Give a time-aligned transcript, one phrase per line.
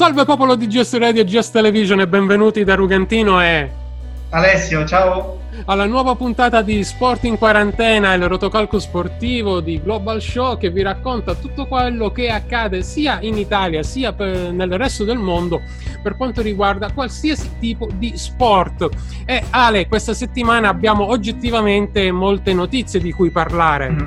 [0.00, 3.70] Salve popolo di GS Radio e GS Television e benvenuti da Rugantino e
[4.30, 5.40] Alessio, ciao!
[5.66, 10.80] Alla nuova puntata di Sport in quarantena, il rotocalco sportivo di Global Show che vi
[10.80, 15.60] racconta tutto quello che accade sia in Italia sia nel resto del mondo
[16.02, 18.88] per quanto riguarda qualsiasi tipo di sport.
[19.26, 23.90] E Ale, questa settimana abbiamo oggettivamente molte notizie di cui parlare.
[23.90, 24.06] Mm-hmm.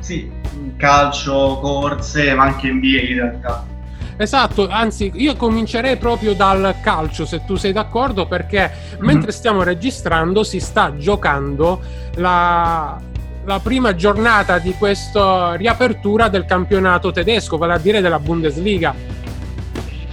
[0.00, 0.30] Sì,
[0.76, 3.70] calcio, corse, ma anche NBA in realtà.
[4.16, 9.04] Esatto, anzi io comincerei proprio dal calcio se tu sei d'accordo perché mm-hmm.
[9.04, 11.80] mentre stiamo registrando si sta giocando
[12.16, 13.00] la,
[13.44, 18.94] la prima giornata di questa riapertura del campionato tedesco, vale a dire della Bundesliga.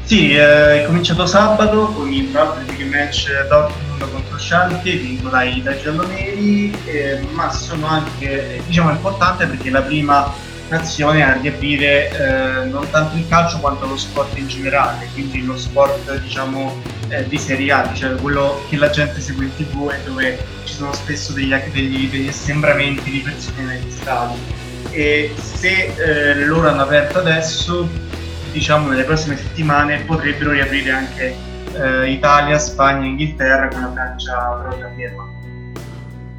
[0.04, 2.26] Sì, eh, è cominciato sabato con il
[2.66, 9.70] big match Dortmund contro Schalke, vinto dai, gialloneri, eh, ma sono anche, diciamo, importante perché
[9.70, 10.34] la prima
[10.70, 15.58] nazione a riaprire eh, non tanto il calcio quanto lo sport in generale, quindi lo
[15.58, 20.04] sport diciamo eh, di Serie A, cioè quello che la gente segue in tv e
[20.06, 24.38] dove ci sono spesso degli, degli, degli assembramenti di persone negli stadi.
[24.92, 27.88] E se eh, loro hanno aperto adesso,
[28.52, 31.36] diciamo nelle prossime settimane potrebbero riaprire anche
[31.74, 35.39] eh, Italia, Spagna, Inghilterra con la Francia proprio ferma.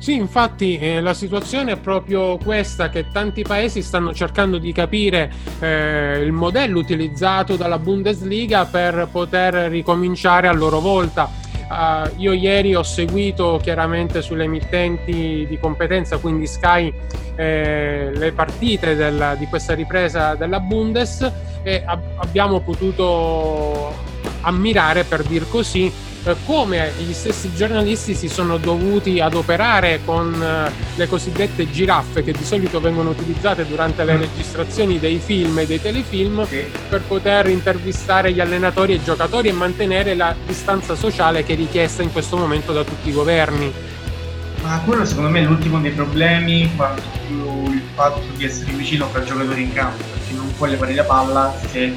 [0.00, 5.30] Sì, infatti eh, la situazione è proprio questa che tanti paesi stanno cercando di capire
[5.60, 11.30] eh, il modello utilizzato dalla Bundesliga per poter ricominciare a loro volta.
[11.70, 16.92] Uh, io ieri ho seguito chiaramente sulle emittenti di competenza, quindi Sky,
[17.36, 21.30] eh, le partite del, di questa ripresa della Bundes
[21.62, 23.94] e ab- abbiamo potuto
[24.40, 25.92] ammirare, per dir così,
[26.44, 32.44] come gli stessi giornalisti si sono dovuti adoperare con eh, le cosiddette giraffe che di
[32.44, 34.20] solito vengono utilizzate durante le mm.
[34.20, 36.46] registrazioni dei film e dei telefilm
[36.88, 41.56] per poter intervistare gli allenatori e i giocatori e mantenere la distanza sociale che è
[41.56, 43.72] richiesta in questo momento da tutti i governi.
[44.62, 49.06] Ma quello secondo me è l'ultimo dei problemi quanto più il fatto di essere vicino
[49.06, 51.92] fra giocatori in campo, perché non puoi levare la palla se, eh,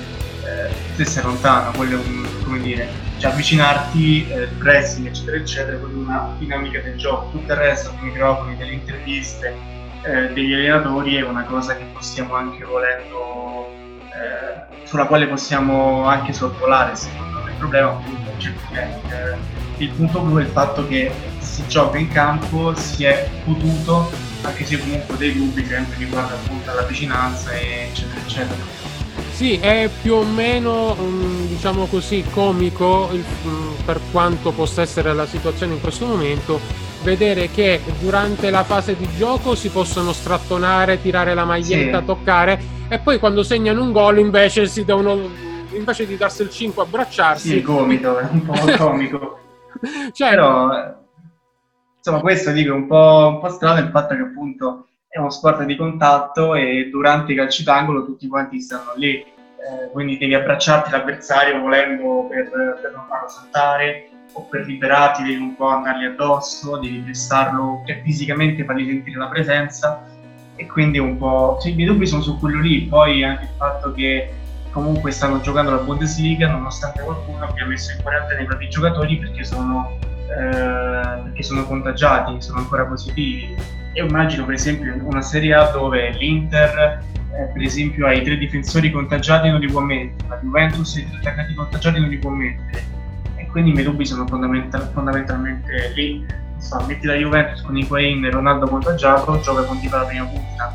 [0.95, 2.87] se sei lontano, quello è un, come dire,
[3.17, 7.31] cioè avvicinarti, eh, pressing eccetera eccetera con una dinamica del gioco.
[7.31, 9.55] Tutto il resto, dei microfoni, delle interviste,
[10.03, 16.31] eh, degli allenatori è una cosa che possiamo anche volendo, eh, sulla quale possiamo anche
[16.33, 17.51] sorvolare secondo me.
[17.51, 22.07] Il problema appunto è certamente il punto blu è il fatto che si gioca in
[22.09, 24.11] campo, si è potuto,
[24.43, 28.92] anche se comunque dei dubbi sempre riguardo appunto la vicinanza eccetera eccetera
[29.33, 35.25] sì, è più o meno, mm, diciamo così, comico mm, per quanto possa essere la
[35.25, 36.59] situazione in questo momento,
[37.01, 42.05] vedere che durante la fase di gioco si possono strattonare, tirare la maglietta, sì.
[42.05, 45.19] toccare e poi quando segnano un gol invece si devono,
[45.71, 47.49] invece di darsi il 5 abbracciarsi.
[47.49, 49.39] Sì, comico, è un po' comico.
[50.13, 50.69] cioè, Però,
[51.97, 55.63] insomma, questo dico un po', un po' strano il fatto che appunto è uno sport
[55.65, 60.89] di contatto e durante i calci d'angolo tutti quanti stanno lì, eh, quindi devi abbracciarti
[60.89, 62.49] l'avversario volendo per,
[62.81, 68.01] per, non farlo saltare o per liberarti devi un po' andargli addosso, devi prestarlo e
[68.03, 70.03] fisicamente fargli sentire la presenza
[70.55, 71.59] e quindi un po'...
[71.61, 74.33] Cioè, i miei dubbi sono su quello lì, poi anche il fatto che
[74.71, 79.43] comunque stanno giocando la Bundesliga nonostante qualcuno abbia messo in quarantena i propri giocatori perché
[79.43, 79.95] sono,
[80.27, 86.11] eh, perché sono contagiati, sono ancora positivi io immagino per esempio una Serie A dove
[86.17, 87.01] l'Inter
[87.35, 91.07] eh, per esempio ha i tre difensori contagiati non li può mettere, la Juventus i
[91.07, 92.83] tre attaccati contagiati non li può mettere.
[93.35, 96.25] E quindi i miei dubbi sono fondamental- fondamentalmente lì.
[96.59, 100.73] So, metti la Juventus con Higuain e Ronaldo contagiato gioca con tipo la prima punta.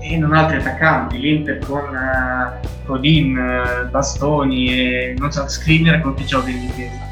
[0.00, 6.14] E non altri attaccanti, l'Inter con uh, Rodin, uh, Bastoni e non so, Skriniar con
[6.14, 7.03] chi gioca in difesa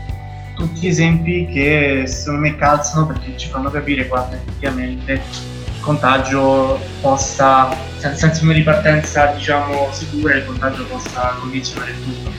[0.62, 7.76] tutti esempi che secondo me calzano perché ci fanno capire quanto effettivamente il contagio possa,
[7.98, 12.30] senza una ripartenza diciamo sicura, il contagio possa condizionare tutto.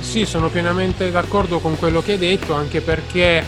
[0.00, 3.44] Sì, sono pienamente d'accordo con quello che hai detto, anche perché eh,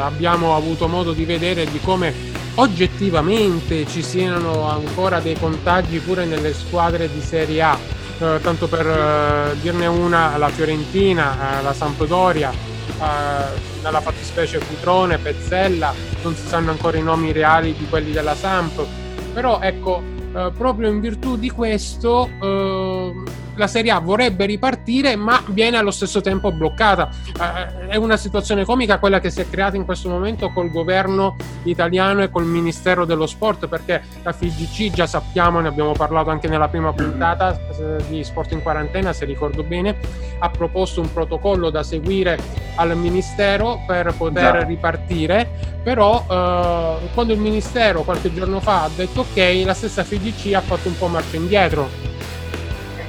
[0.00, 2.14] abbiamo avuto modo di vedere di come
[2.54, 7.78] oggettivamente ci siano ancora dei contagi pure nelle squadre di Serie A.
[8.20, 15.18] Eh, tanto per eh, dirne una, la Fiorentina, eh, la Sampdoria, eh, nella fattispecie Cutrone,
[15.18, 15.92] Pezzella,
[16.22, 18.84] non si sanno ancora i nomi reali di quelli della Samp,
[19.32, 20.02] però ecco,
[20.34, 23.12] eh, proprio in virtù di questo eh,
[23.60, 27.08] la Serie A vorrebbe ripartire ma viene allo stesso tempo bloccata.
[27.38, 31.36] Eh, è una situazione comica quella che si è creata in questo momento col governo
[31.64, 36.48] italiano e col Ministero dello Sport perché la FIGC già sappiamo, ne abbiamo parlato anche
[36.48, 39.96] nella prima puntata eh, di Sport in quarantena se ricordo bene,
[40.38, 42.38] ha proposto un protocollo da seguire
[42.76, 44.64] al Ministero per poter Già.
[44.64, 45.48] ripartire,
[45.82, 50.62] però eh, quando il Ministero qualche giorno fa ha detto ok, la stessa FIGC ha
[50.62, 52.09] fatto un po' marcia indietro.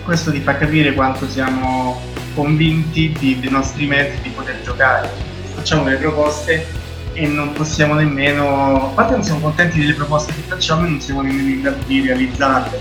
[0.04, 2.02] Questo ti fa capire quanto siamo
[2.34, 5.10] convinti di, dei nostri mezzi di poter giocare.
[5.54, 6.66] Facciamo delle proposte
[7.14, 11.02] e non possiamo nemmeno, a parte non siamo contenti delle proposte che facciamo e non
[11.02, 12.80] siamo nemmeno in grado di realizzarle.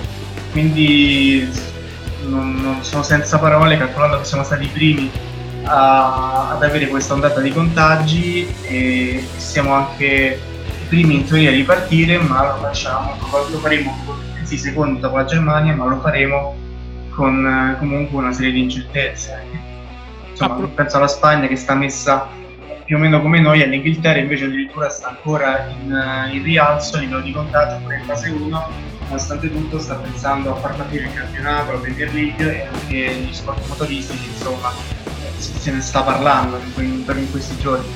[0.53, 1.49] Quindi
[2.27, 5.11] non, non sono senza parole calcolando che siamo stati i primi
[5.65, 10.41] a, ad avere questa ondata di contagi e siamo anche
[10.81, 15.25] i primi in teoria a ripartire, ma lo facciamo, lo faremo sì, secondo dopo la
[15.25, 16.57] Germania, ma lo faremo
[17.21, 19.43] con comunque una serie di incertezze.
[20.31, 22.29] Insomma, ah, penso alla Spagna che sta messa
[22.87, 27.21] più o meno come noi, all'Inghilterra invece addirittura sta ancora in, in rialzo a livello
[27.21, 28.69] di contagio, pure in fase 1,
[29.05, 33.35] nonostante tutto sta pensando a far partire il campionato, la Premier League e anche gli
[33.35, 34.73] sport motoristici, insomma,
[35.37, 37.87] se ne sta parlando in, in questi giorni.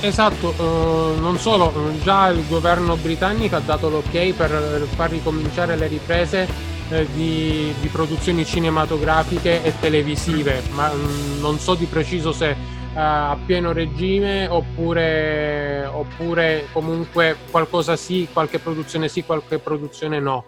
[0.00, 1.72] Esatto, uh, non solo,
[2.02, 7.88] già il governo britannico ha dato l'ok per far ricominciare le riprese eh, di, di,
[7.88, 13.72] produzioni cinematografiche e televisive, ma mh, mm, non so di preciso se uh, a pieno
[13.72, 20.44] regime oppure, oppure, comunque qualcosa sì, qualche produzione sì, qualche produzione no.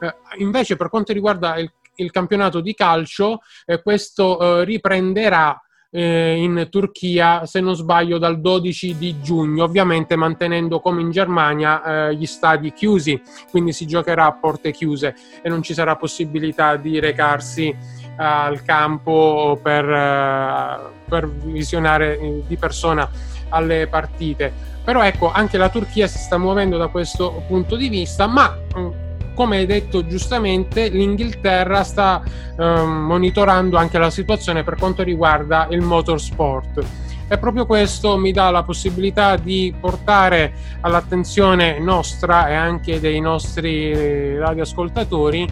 [0.00, 5.60] Uh, invece per quanto riguarda il il campionato di calcio, eh, questo eh, riprenderà
[5.94, 12.08] eh, in Turchia, se non sbaglio, dal 12 di giugno, ovviamente mantenendo come in Germania
[12.08, 16.76] eh, gli stadi chiusi, quindi si giocherà a porte chiuse e non ci sarà possibilità
[16.76, 17.76] di recarsi eh,
[18.16, 23.08] al campo per, eh, per visionare di persona
[23.50, 24.70] alle partite.
[24.82, 29.01] Però ecco, anche la Turchia si sta muovendo da questo punto di vista, ma mm,
[29.34, 35.80] come hai detto giustamente, l'Inghilterra sta eh, monitorando anche la situazione per quanto riguarda il
[35.80, 36.84] motorsport.
[37.28, 44.36] E proprio questo mi dà la possibilità di portare all'attenzione nostra e anche dei nostri
[44.36, 45.48] radioascoltatori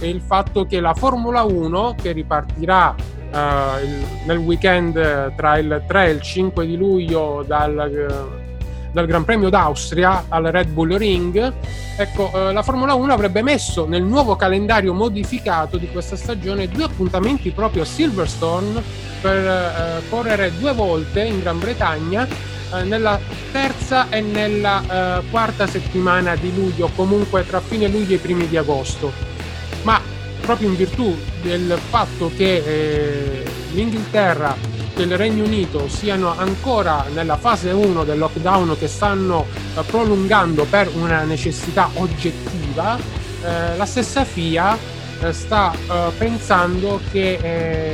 [0.00, 2.94] il fatto che la Formula 1, che ripartirà
[3.32, 8.39] il, nel weekend tra il 3 e il 5 di luglio dal
[8.92, 11.52] dal Gran Premio d'Austria al Red Bull Ring,
[11.96, 16.84] ecco, eh, la Formula 1 avrebbe messo nel nuovo calendario modificato di questa stagione due
[16.84, 18.82] appuntamenti proprio a Silverstone
[19.20, 23.18] per eh, correre due volte in Gran Bretagna eh, nella
[23.52, 28.56] terza e nella eh, quarta settimana di luglio, comunque tra fine luglio e primi di
[28.56, 29.12] agosto.
[29.82, 30.00] Ma
[30.40, 34.69] proprio in virtù del fatto che eh, l'Inghilterra
[35.00, 40.64] e il Regno Unito siano ancora nella fase 1 del lockdown che stanno eh, prolungando
[40.64, 44.76] per una necessità oggettiva, eh, la stessa FIA
[45.22, 47.38] eh, sta eh, pensando che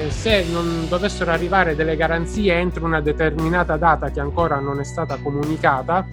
[0.07, 4.85] eh, se non dovessero arrivare delle garanzie entro una determinata data che ancora non è
[4.85, 6.07] stata comunicata,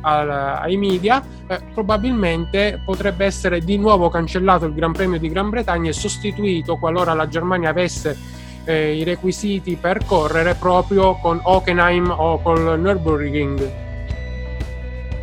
[0.00, 5.50] al, ai media, eh, probabilmente potrebbe essere di nuovo cancellato il Gran Premio di Gran
[5.50, 8.37] Bretagna e sostituito qualora la Germania avesse
[8.68, 13.70] eh, i requisiti per correre proprio con Hockenheim o col Nürburgring?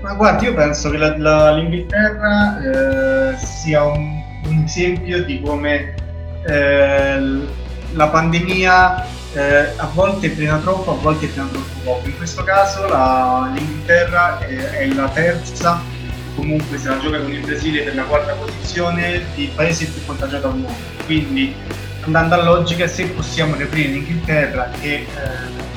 [0.01, 5.93] Ma guarda, io penso che la, la, l'Inghilterra eh, sia un, un, esempio di come
[6.47, 7.19] eh,
[7.93, 12.07] la pandemia eh, a volte frena troppo, a volte frena troppo poco.
[12.07, 15.81] In questo caso la, l'Inghilterra è, è, la terza,
[16.35, 20.47] comunque se la gioca con il Brasile per la quarta posizione, di paese più contagiato
[20.47, 20.93] al mondo.
[21.05, 21.55] Quindi
[22.05, 25.07] andando a logica, se possiamo riaprire l'Inghilterra, che eh,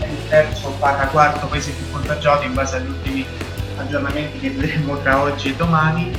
[0.01, 3.27] è il terzo barra quarto paese più contagiato in base agli ultimi
[3.77, 6.11] aggiornamenti che vedremo tra oggi e domani,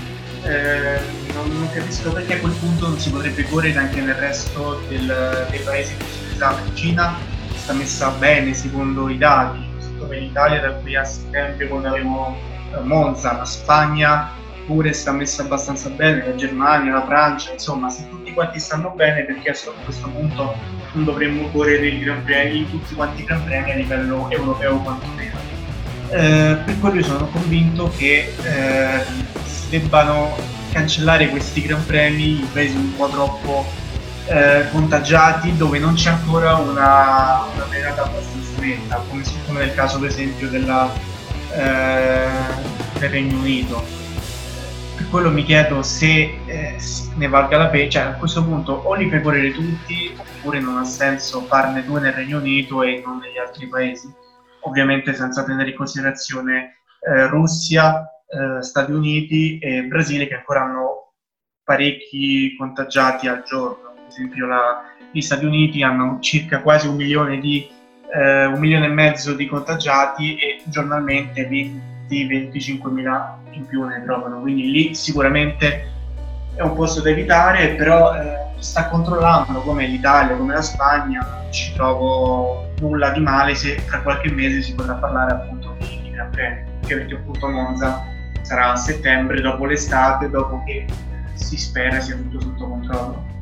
[0.43, 0.99] eh,
[1.33, 5.47] non, non, capisco perché a quel punto non si potrebbe correre anche nel resto del,
[5.49, 5.93] dei paesi
[6.33, 6.61] esame.
[6.65, 7.15] In Cina
[7.55, 9.59] sta messa bene secondo i dati,
[9.99, 12.35] come l'Italia da qui a settembre quando avevo
[12.73, 14.37] eh, Monza, la Spagna
[14.69, 19.23] pure sta messa abbastanza bene, la Germania, la Francia, insomma, se tutti quanti stanno bene,
[19.23, 20.55] perché a questo punto
[20.91, 25.37] non dovremmo correre i Gran Premi, tutti quanti i Gran Premi a livello europeo quantomeno.
[26.11, 29.03] Eh, per quello io sono convinto che eh,
[29.43, 30.37] si debbano
[30.71, 33.65] cancellare questi Gran Premi in paesi un po' troppo
[34.27, 37.65] eh, contagiati dove non c'è ancora una, una
[38.03, 40.93] abbastanza netta, come, come nel caso per esempio della,
[41.55, 42.27] eh,
[42.99, 43.98] del Regno Unito
[45.09, 46.77] quello mi chiedo se eh,
[47.15, 50.77] ne valga la pena, cioè a questo punto o li fai correre tutti oppure non
[50.77, 54.07] ha senso farne due nel Regno Unito e non negli altri paesi,
[54.61, 61.13] ovviamente senza tenere in considerazione eh, Russia, eh, Stati Uniti e Brasile che ancora hanno
[61.63, 67.39] parecchi contagiati al giorno, per esempio la, gli Stati Uniti hanno circa quasi un milione
[67.39, 67.67] di
[68.13, 71.47] eh, un milione e mezzo di contagiati e giornalmente
[72.09, 75.91] 20-25 mila in più ne trovano, quindi lì sicuramente
[76.55, 81.51] è un posto da evitare, però eh, sta controllando come l'Italia, come la Spagna, non
[81.53, 86.11] ci trovo nulla di male se tra qualche mese si potrà parlare appunto di, di
[86.11, 88.05] Gran Premio, perché appunto Monza
[88.41, 90.85] sarà a settembre, dopo l'estate, dopo che
[91.33, 93.38] si spera sia tutto sotto controllo.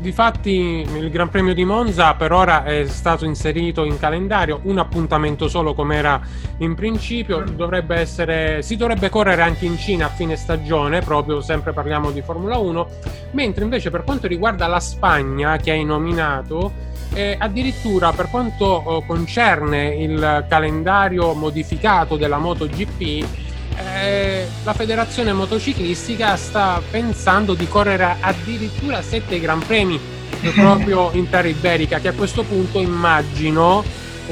[0.00, 5.48] Difatti il Gran Premio di Monza per ora è stato inserito in calendario, un appuntamento
[5.48, 6.20] solo come era
[6.58, 11.72] in principio, dovrebbe essere, si dovrebbe correre anche in Cina a fine stagione, proprio sempre
[11.72, 12.88] parliamo di Formula 1,
[13.32, 16.72] mentre invece per quanto riguarda la Spagna che hai nominato,
[17.12, 23.47] eh, addirittura per quanto eh, concerne il calendario modificato della MotoGP,
[23.78, 29.98] eh, la federazione motociclistica sta pensando di correre addirittura sette Gran Premi
[30.54, 33.84] proprio in terra iberica, che a questo punto immagino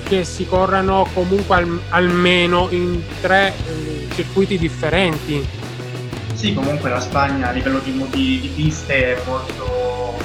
[0.04, 5.44] che si corrano comunque al, almeno in tre eh, circuiti differenti.
[6.34, 10.18] Sì, comunque la Spagna a livello di, di, di piste è molto,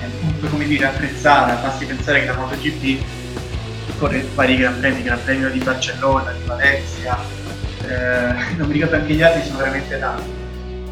[0.00, 3.02] è molto come dire, attrezzata, basti pensare che la MotoGP
[3.98, 7.18] corre vari Gran Premi, Gran Premio di Barcellona, di Valencia,
[7.86, 10.30] eh, non mi ricordo anche gli altri, sono veramente tanti.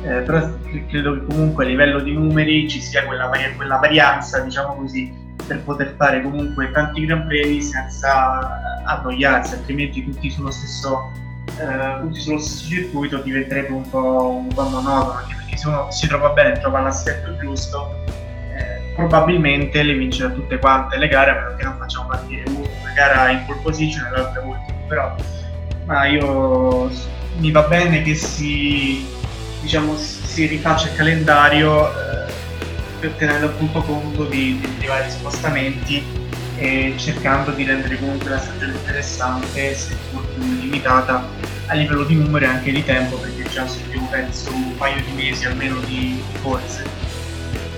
[0.03, 0.49] Eh, però
[0.89, 5.13] credo che comunque a livello di numeri ci sia quella, quella varianza, diciamo così,
[5.47, 11.11] per poter fare comunque tanti Gran Premi senza annoiarsi, altrimenti tutti sullo stesso,
[11.59, 15.91] eh, tutti sullo stesso circuito diventerebbe un po', un po' monotono, anche perché se uno
[15.91, 21.35] si trova bene, trova l'assetto giusto, eh, probabilmente le vincerà tutte quante le gare, a
[21.35, 24.79] meno che non facciamo partire una gara in pole position e l'altra ultima.
[24.87, 25.15] Però
[25.89, 26.91] ma io
[27.39, 29.07] mi va bene che si,
[29.63, 32.31] diciamo, si rifaccia il calendario eh,
[33.01, 36.05] per tenere appunto conto di, di, di, vari spostamenti
[36.57, 41.27] e cercando di rendere comunque la stagione interessante, seppur più limitata
[41.69, 45.13] a livello di numeri e anche di tempo, perché già abbiamo penso un paio di
[45.13, 46.23] mesi almeno di.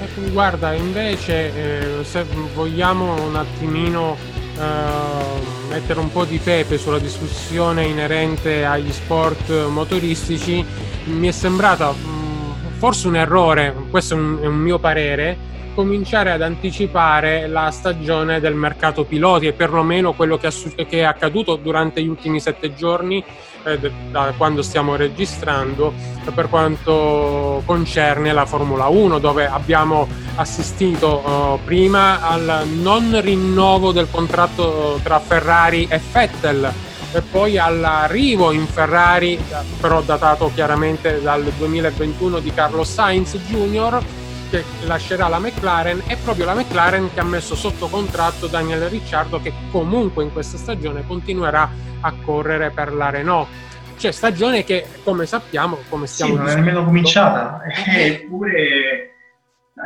[0.02, 2.24] Ecco, guarda, invece eh, se
[2.54, 4.16] vogliamo un attimino
[4.56, 10.64] uh, mettere un po' di pepe sulla discussione inerente agli sport motoristici,
[11.04, 15.48] mi è sembrata um, forse un errore, questo è un, è un mio parere,
[15.80, 20.50] cominciare ad anticipare la stagione del mercato piloti e perlomeno quello che,
[20.90, 23.24] è accaduto durante gli ultimi sette giorni
[23.64, 23.78] eh,
[24.10, 25.94] da quando stiamo registrando
[26.34, 34.08] per quanto concerne la Formula 1 dove abbiamo assistito uh, prima al non rinnovo del
[34.10, 36.70] contratto tra Ferrari e Vettel
[37.12, 39.42] e poi all'arrivo in Ferrari
[39.80, 44.19] però datato chiaramente dal 2021 di Carlos Sainz Jr
[44.50, 49.40] che lascerà la McLaren è proprio la McLaren che ha messo sotto contratto Daniel Ricciardo
[49.40, 53.48] che comunque in questa stagione continuerà a correre per la Renault.
[53.96, 59.14] Cioè stagione che come sappiamo, come stiamo sì, non è nemmeno cominciata, eppure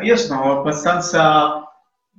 [0.03, 1.69] io sono abbastanza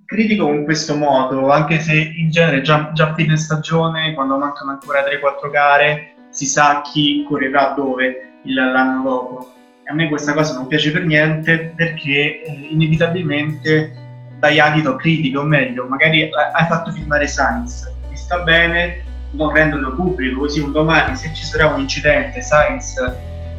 [0.06, 4.72] critico con questo modo, anche se in genere già, già a fine stagione, quando mancano
[4.72, 9.54] ancora 3-4 gare, si sa chi correrà dove l'anno dopo
[9.88, 13.94] a me questa cosa non piace per niente perché eh, inevitabilmente
[14.40, 19.94] dai adito critico, o meglio, magari hai fatto filmare Sainz, ti sta bene, non renderlo
[19.94, 22.96] pubblico, così un domani se ci sarà un incidente, Sainz,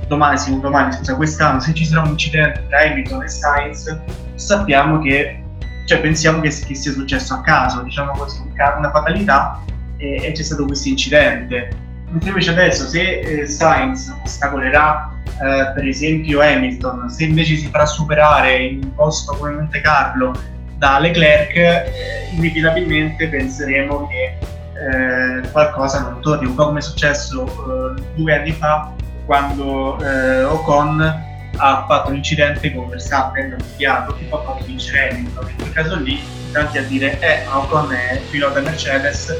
[0.06, 4.00] domani, sì, un domani, scusa, quest'anno, se ci sarà un incidente tra Hamilton e Sainz,
[4.34, 5.42] sappiamo che,
[5.86, 8.40] cioè pensiamo che, che sia successo a caso, diciamo così,
[8.78, 9.62] una fatalità
[9.96, 11.70] e, e c'è stato questo incidente.
[12.10, 17.86] Mentre invece adesso se eh, Sainz ostacolerà eh, per esempio Hamilton, se invece si farà
[17.86, 20.32] superare in un posto come Monte Carlo
[20.78, 24.38] da Leclerc, eh, inevitabilmente penseremo che
[24.76, 28.92] eh, qualcosa non torni, un po' come è successo eh, due anni fa
[29.24, 31.24] quando eh, Ocon
[31.58, 35.48] ha fatto un incidente con Verstappen, ha sbagliato, che poi ha fatto vincere Hamilton.
[35.48, 36.20] In quel caso lì,
[36.52, 39.34] tanti a dire, eh, Ocon è pilota Mercedes,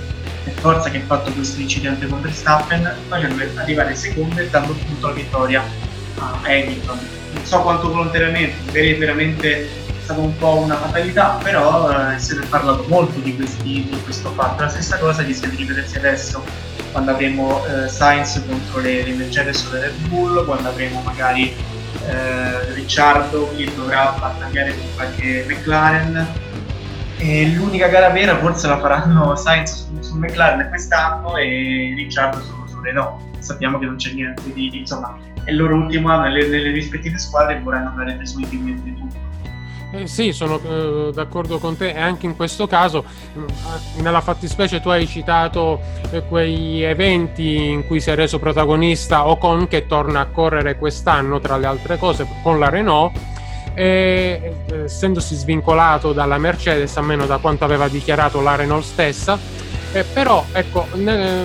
[0.44, 5.06] è forza che ha fatto questo incidente con Verstappen, facendo arrivare secondo e dando appunto
[5.08, 5.62] la vittoria
[6.18, 6.98] a Hamilton.
[7.34, 9.68] Non so quanto volontariamente, magari è veramente
[10.02, 14.30] stata un po' una fatalità, però eh, ne è parlato molto di, questi, di, questo
[14.30, 14.62] fatto.
[14.62, 16.44] La stessa cosa rischia di ripetersi adesso
[16.92, 21.54] quando avremo eh, Sainz contro le, le Mercedes o le Red Bull, quando avremo magari
[22.06, 26.26] eh, Ricciardo che dovrà battagliare con qualche McLaren
[27.18, 32.52] e l'unica gara vera forse la faranno Sainz su, su McLaren quest'anno e Ricciardo su,
[32.66, 36.70] su Renault sappiamo che non c'è niente di insomma il loro ultimo anno nelle, nelle
[36.70, 39.26] rispettive squadre vorranno andare definitivamente tutto
[39.92, 43.04] eh, sì, sono eh, d'accordo con te e anche in questo caso,
[43.38, 43.44] mm,
[44.02, 49.68] nella fattispecie tu hai citato eh, quei eventi in cui si è reso protagonista Ocon
[49.68, 53.16] che torna a correre quest'anno tra le altre cose con la Renault
[53.74, 59.38] e eh, essendosi svincolato dalla Mercedes, a meno da quanto aveva dichiarato la Renault stessa,
[59.92, 61.44] eh, però ecco, ne,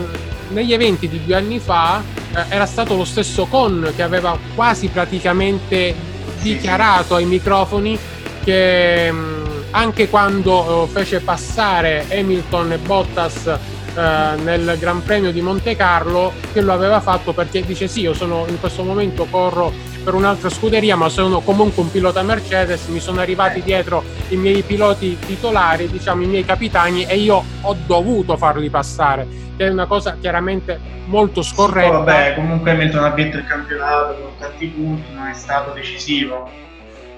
[0.51, 2.01] negli eventi di due anni fa
[2.33, 5.93] eh, era stato lo stesso Con che aveva quasi praticamente
[6.41, 7.97] dichiarato ai microfoni
[8.43, 9.41] che mh,
[9.71, 16.33] anche quando uh, fece passare Hamilton e Bottas uh, nel Gran Premio di Monte Carlo,
[16.51, 19.71] che lo aveva fatto perché dice sì, io sono in questo momento corro
[20.03, 24.61] per un'altra scuderia, ma sono comunque un pilota Mercedes, mi sono arrivati dietro i miei
[24.63, 29.85] piloti titolari, diciamo i miei capitani e io ho dovuto farli passare, che è una
[29.85, 31.87] cosa chiaramente molto scorretta.
[31.87, 36.49] Sì, vabbè, comunque Hamilton ha vinto il campionato con tanti punti, non è stato decisivo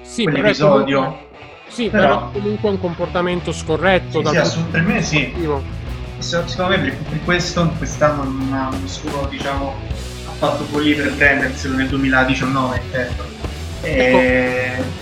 [0.02, 1.00] sì, quell'episodio.
[1.00, 1.28] Comunque,
[1.68, 4.22] sì, però, però comunque un comportamento scorretto.
[4.24, 5.34] Sì, sì assolut- per me sì.
[6.20, 9.76] Secondo me per, questo quest'anno non ha nessuno diciamo,
[10.44, 13.24] fatto follia per prenderselo nel 2019 intendo.
[13.82, 15.02] Ecco.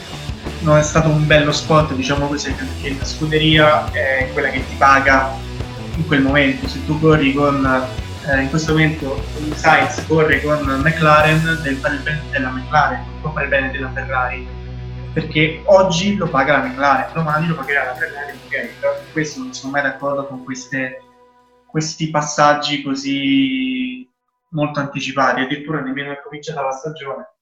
[0.59, 4.75] Non è stato un bello spot, diciamo così, perché la scuderia è quella che ti
[4.77, 5.33] paga
[5.95, 6.67] in quel momento.
[6.67, 7.65] Se tu corri con
[8.27, 9.23] eh, in questo momento
[9.55, 13.71] Sainz corre con McLaren, deve fare il bene della McLaren, non può fare il bene
[13.71, 14.59] della Ferrari
[15.13, 19.53] perché oggi lo paga la McLaren, domani lo pagherà la Ferrari, ok, però questo non
[19.53, 21.01] sono mai d'accordo con queste,
[21.65, 23.80] questi passaggi così
[24.51, 27.35] molto anticipati, addirittura nemmeno è cominciata la stagione.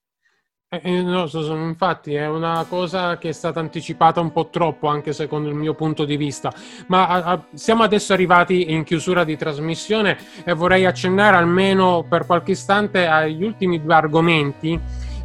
[0.72, 5.14] Eh, eh no, infatti è una cosa che è stata anticipata un po' troppo anche
[5.14, 6.54] secondo il mio punto di vista,
[6.88, 12.52] ma a, siamo adesso arrivati in chiusura di trasmissione e vorrei accennare almeno per qualche
[12.52, 14.80] istante agli ultimi due argomenti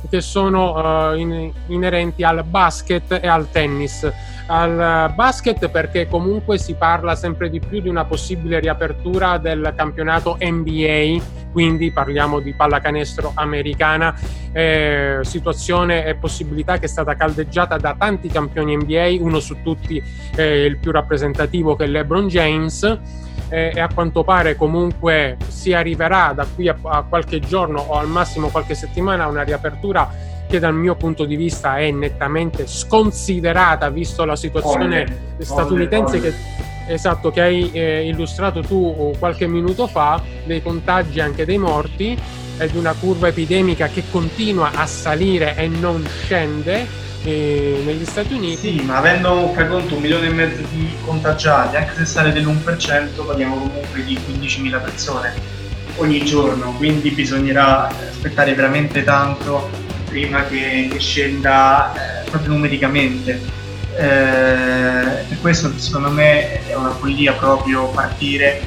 [0.08, 4.10] che sono uh, in, inerenti al basket e al tennis.
[4.46, 10.36] Al basket perché comunque si parla sempre di più di una possibile riapertura del campionato
[10.38, 14.14] NBA, quindi parliamo di pallacanestro americana,
[14.52, 20.02] eh, situazione e possibilità che è stata caldeggiata da tanti campioni NBA, uno su tutti
[20.36, 23.00] eh, il più rappresentativo che è LeBron James
[23.48, 27.94] eh, e a quanto pare comunque si arriverà da qui a, a qualche giorno o
[27.98, 32.66] al massimo qualche settimana a una riapertura che dal mio punto di vista è nettamente
[32.66, 36.36] sconsiderata visto la situazione olle, statunitense olle, olle.
[36.86, 42.18] che esatto che hai eh, illustrato tu qualche minuto fa dei contagi anche dei morti
[42.58, 48.78] ed una curva epidemica che continua a salire e non scende eh, negli Stati Uniti.
[48.78, 53.26] Sì, ma avendo, fai conto, un milione e mezzo di contagiati, anche se sale dell'1%,
[53.26, 55.32] parliamo comunque di 15.000 persone
[55.96, 59.70] ogni giorno, quindi bisognerà aspettare veramente tanto
[60.06, 63.62] prima che, che scenda eh, proprio numericamente.
[63.96, 68.60] Eh, per questo secondo me è una follia proprio partire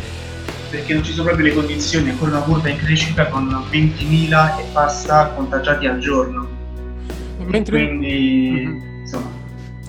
[0.70, 4.64] perché non ci sono proprio le condizioni, ancora una curva in crescita con 20.000 e
[4.72, 6.57] passa contagiati al giorno
[7.48, 7.86] Mentre...
[7.86, 9.00] Quindi, mm-hmm.
[9.02, 9.30] insomma,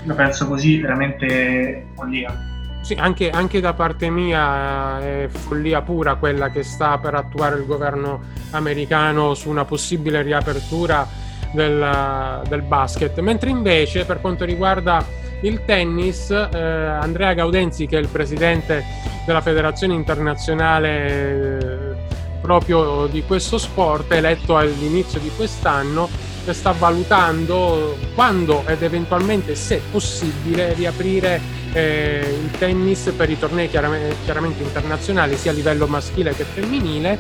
[0.05, 2.47] lo penso così, veramente follia.
[2.81, 7.66] Sì, anche, anche, da parte mia è follia pura quella che sta per attuare il
[7.66, 11.07] governo americano su una possibile riapertura
[11.53, 13.18] del, del basket.
[13.21, 15.05] Mentre invece per quanto riguarda
[15.42, 18.85] il tennis, eh, Andrea Gaudenzi, che è il presidente
[19.27, 21.97] della Federazione Internazionale eh,
[22.40, 26.09] proprio di questo sport, eletto all'inizio di quest'anno,
[26.53, 31.40] sta valutando quando ed eventualmente se possibile riaprire
[31.72, 37.18] eh, il tennis per i tornei chiaramente, chiaramente, internazionali sia a livello maschile che femminile.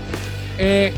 [0.56, 0.92] E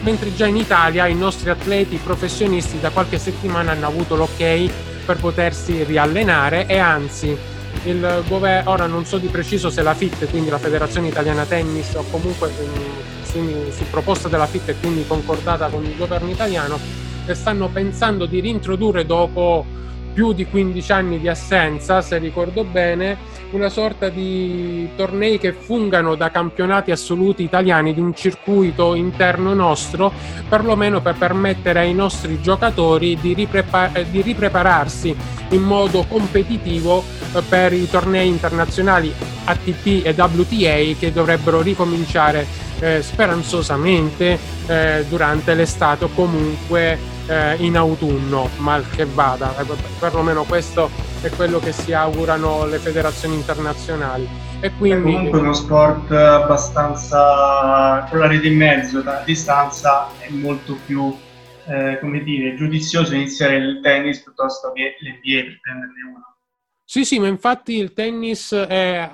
[0.00, 4.70] mentre già in Italia i nostri atleti professionisti da qualche settimana hanno avuto l'ok
[5.04, 7.36] per potersi riallenare e anzi
[7.84, 11.94] il governo, ora non so di preciso se la FIT, quindi la Federazione Italiana Tennis
[11.94, 16.78] o comunque mm, su, proposta della FIT e quindi concordata con il governo italiano
[17.32, 19.64] che stanno pensando di rintrodurre dopo
[20.12, 23.16] più di 15 anni di assenza, se ricordo bene,
[23.52, 30.12] una sorta di tornei che fungano da campionati assoluti italiani di un circuito interno nostro,
[30.48, 35.14] perlomeno per permettere ai nostri giocatori di, riprepa- di riprepararsi
[35.50, 39.12] in modo competitivo eh, per i tornei internazionali
[39.44, 42.46] ATP e WTA che dovrebbero ricominciare
[42.78, 49.54] eh, speranzosamente eh, durante l'estate o comunque eh, in autunno, mal che vada.
[49.58, 49.64] Eh,
[49.98, 54.28] perlomeno questo è quello che si augurano le federazioni internazionali.
[54.60, 55.10] E quindi...
[55.10, 61.16] È comunque uno sport abbastanza con la rete in mezzo, da distanza è molto più
[61.66, 66.26] eh, come dire, giudizioso iniziare il tennis piuttosto che l'NBA per prenderne uno.
[66.84, 69.10] Sì, sì, ma infatti il tennis è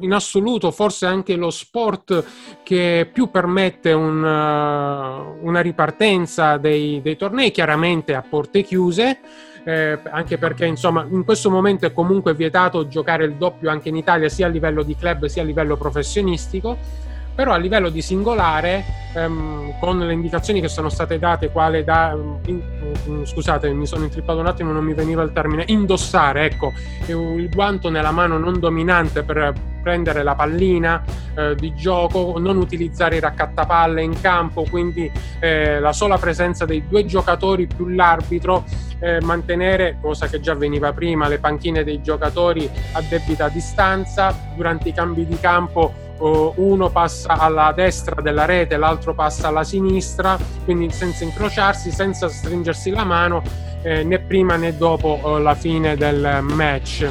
[0.00, 2.24] in assoluto forse anche lo sport
[2.62, 9.18] che più permette un, uh, una ripartenza dei, dei, tornei, chiaramente a porte chiuse,
[9.66, 13.96] eh, anche perché insomma in questo momento è comunque vietato giocare il doppio anche in
[13.96, 17.04] Italia sia a livello di club sia a livello professionistico.
[17.34, 18.82] Però a livello di singolare,
[19.14, 22.62] ehm, con le indicazioni che sono state date, quale da, in,
[23.06, 26.72] mm, scusate, mi sono intrippato un attimo, non mi veniva il termine, indossare, ecco,
[27.08, 29.52] il guanto nella mano non dominante per
[29.82, 31.04] prendere la pallina
[31.36, 36.88] eh, di gioco, non utilizzare i raccattapalle in campo, quindi eh, la sola presenza dei
[36.88, 38.64] due giocatori più l'arbitro,
[38.98, 44.88] eh, mantenere, cosa che già veniva prima, le panchine dei giocatori a debita distanza, durante
[44.88, 50.90] i cambi di campo uno passa alla destra della rete, l'altro passa alla sinistra, quindi
[50.90, 53.42] senza incrociarsi, senza stringersi la mano
[53.82, 57.06] eh, né prima né dopo eh, la fine del match.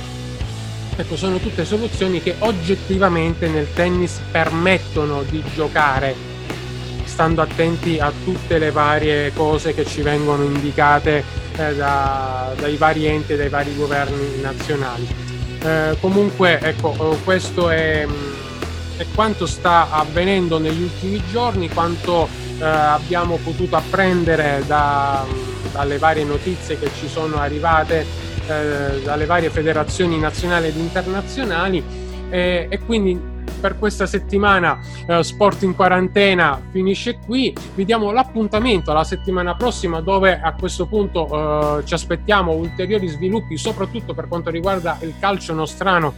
[0.97, 6.15] Ecco, sono tutte soluzioni che oggettivamente nel tennis permettono di giocare,
[7.03, 13.05] stando attenti a tutte le varie cose che ci vengono indicate eh, da, dai vari
[13.05, 15.07] enti e dai vari governi nazionali.
[15.61, 18.33] Eh, comunque, ecco, eh, questo è mm,
[18.97, 25.25] e quanto sta avvenendo negli ultimi giorni, quanto eh, abbiamo potuto apprendere da,
[25.73, 28.05] dalle varie notizie che ci sono arrivate
[28.47, 33.34] eh, dalle varie federazioni nazionali ed internazionali e quindi
[33.65, 37.51] per questa settimana eh, Sport in quarantena finisce qui.
[37.73, 43.57] Vi diamo l'appuntamento alla settimana prossima dove a questo punto eh, ci aspettiamo ulteriori sviluppi,
[43.57, 46.13] soprattutto per quanto riguarda il calcio nostrano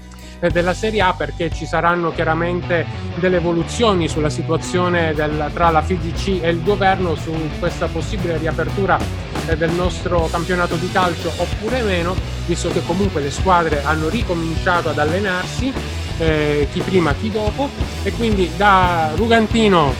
[0.51, 6.43] della Serie A perché ci saranno chiaramente delle evoluzioni sulla situazione del, tra la FIGC
[6.43, 8.99] e il governo su questa possibile riapertura
[9.47, 12.13] eh, del nostro campionato di calcio oppure meno,
[12.45, 15.73] visto che comunque le squadre hanno ricominciato ad allenarsi,
[16.17, 17.69] eh, chi prima chi dopo,
[18.03, 19.93] e quindi da Rugantino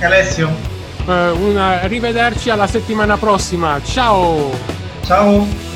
[0.00, 4.50] Alessio eh, una, arrivederci alla settimana prossima, ciao!
[5.04, 5.67] Ciao!